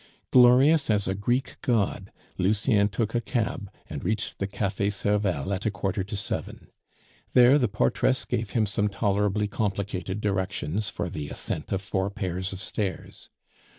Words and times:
Glorious 0.31 0.89
as 0.89 1.07
a 1.07 1.13
Greek 1.13 1.57
god, 1.61 2.11
Lucien 2.39 2.87
took 2.89 3.13
a 3.13 3.21
cab, 3.21 3.69
and 3.87 4.03
reached 4.03 4.39
the 4.39 4.47
Cafe 4.47 4.89
Servel 4.89 5.53
at 5.53 5.67
a 5.67 5.69
quarter 5.69 6.03
to 6.03 6.17
seven. 6.17 6.71
There 7.33 7.59
the 7.59 7.67
portress 7.67 8.25
gave 8.25 8.49
him 8.57 8.65
some 8.65 8.87
tolerably 8.87 9.47
complicated 9.47 10.19
directions 10.19 10.89
for 10.89 11.07
the 11.07 11.29
ascent 11.29 11.71
of 11.71 11.83
four 11.83 12.09
pairs 12.09 12.51
of 12.51 12.59
stairs. 12.61 13.29